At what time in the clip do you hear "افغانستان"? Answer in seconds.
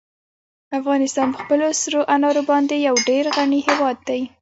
0.79-1.27